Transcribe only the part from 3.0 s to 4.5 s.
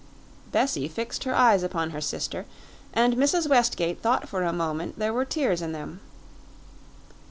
Mrs. Westgate thought for